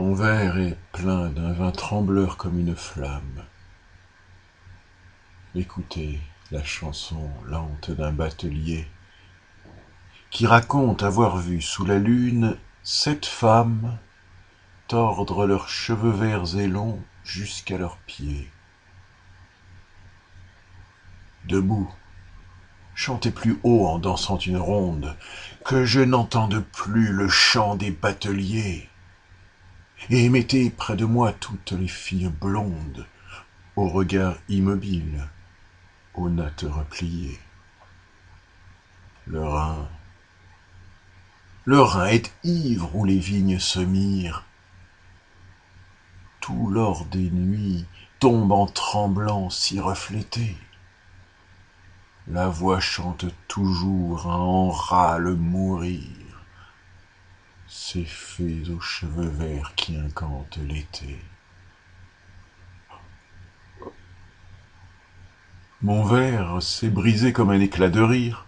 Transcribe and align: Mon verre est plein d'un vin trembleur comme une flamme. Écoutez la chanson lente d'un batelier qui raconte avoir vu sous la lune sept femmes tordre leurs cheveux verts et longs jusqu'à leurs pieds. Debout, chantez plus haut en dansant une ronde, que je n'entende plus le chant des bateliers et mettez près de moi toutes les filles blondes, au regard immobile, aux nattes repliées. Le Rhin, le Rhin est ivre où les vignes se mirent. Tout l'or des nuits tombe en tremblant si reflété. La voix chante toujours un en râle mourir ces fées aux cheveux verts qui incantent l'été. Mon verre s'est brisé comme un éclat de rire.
Mon 0.00 0.14
verre 0.14 0.56
est 0.56 0.78
plein 0.92 1.28
d'un 1.28 1.52
vin 1.52 1.72
trembleur 1.72 2.38
comme 2.38 2.58
une 2.58 2.74
flamme. 2.74 3.44
Écoutez 5.54 6.18
la 6.50 6.64
chanson 6.64 7.28
lente 7.44 7.90
d'un 7.90 8.10
batelier 8.10 8.88
qui 10.30 10.46
raconte 10.46 11.02
avoir 11.02 11.36
vu 11.36 11.60
sous 11.60 11.84
la 11.84 11.98
lune 11.98 12.56
sept 12.82 13.26
femmes 13.26 13.98
tordre 14.88 15.46
leurs 15.46 15.68
cheveux 15.68 16.12
verts 16.12 16.56
et 16.56 16.66
longs 16.66 17.02
jusqu'à 17.22 17.76
leurs 17.76 17.98
pieds. 17.98 18.50
Debout, 21.44 21.92
chantez 22.94 23.32
plus 23.32 23.60
haut 23.64 23.86
en 23.86 23.98
dansant 23.98 24.38
une 24.38 24.56
ronde, 24.56 25.14
que 25.66 25.84
je 25.84 26.00
n'entende 26.00 26.64
plus 26.72 27.12
le 27.12 27.28
chant 27.28 27.76
des 27.76 27.90
bateliers 27.90 28.89
et 30.08 30.28
mettez 30.28 30.70
près 30.70 30.96
de 30.96 31.04
moi 31.04 31.32
toutes 31.32 31.72
les 31.72 31.88
filles 31.88 32.32
blondes, 32.40 33.06
au 33.76 33.88
regard 33.88 34.36
immobile, 34.48 35.28
aux 36.14 36.30
nattes 36.30 36.64
repliées. 36.68 37.38
Le 39.26 39.44
Rhin, 39.44 39.88
le 41.66 41.80
Rhin 41.80 42.06
est 42.06 42.32
ivre 42.42 42.96
où 42.96 43.04
les 43.04 43.18
vignes 43.18 43.58
se 43.58 43.80
mirent. 43.80 44.44
Tout 46.40 46.68
l'or 46.70 47.04
des 47.04 47.30
nuits 47.30 47.84
tombe 48.18 48.50
en 48.50 48.66
tremblant 48.66 49.50
si 49.50 49.78
reflété. 49.78 50.56
La 52.26 52.48
voix 52.48 52.80
chante 52.80 53.26
toujours 53.46 54.26
un 54.26 54.36
en 54.36 54.70
râle 54.70 55.34
mourir 55.34 56.00
ces 57.72 58.04
fées 58.04 58.64
aux 58.68 58.80
cheveux 58.80 59.28
verts 59.28 59.74
qui 59.76 59.96
incantent 59.96 60.58
l'été. 60.66 61.20
Mon 65.80 66.02
verre 66.02 66.60
s'est 66.60 66.90
brisé 66.90 67.32
comme 67.32 67.50
un 67.50 67.60
éclat 67.60 67.88
de 67.88 68.00
rire. 68.00 68.46